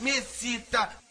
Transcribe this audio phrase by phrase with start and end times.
[0.00, 1.03] Mesita.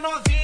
[0.00, 0.43] novinha.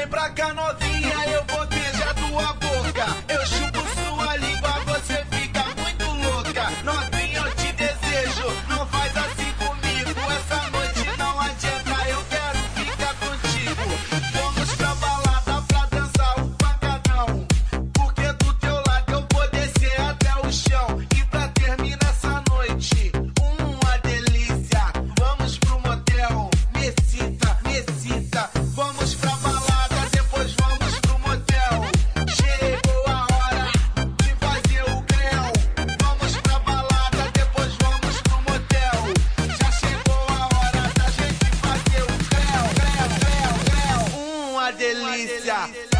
[0.00, 3.06] Vem pra cá, novinha, eu vou beijar tua boca.
[3.28, 3.79] Eu chupo
[44.80, 45.56] delícia.
[45.56, 45.99] Uma delícia.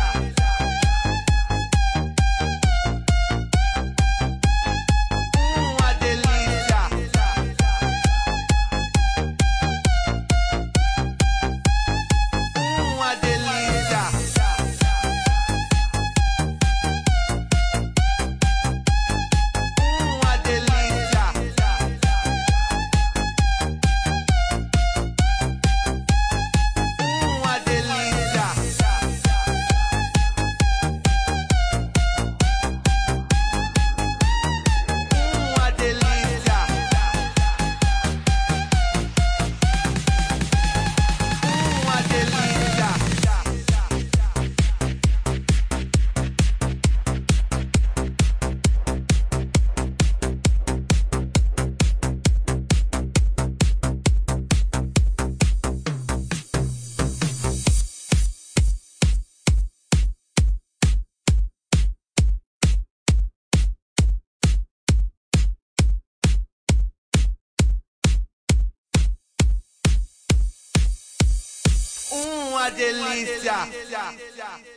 [72.10, 73.54] Uma delícia.
[73.54, 74.70] Uma delícia.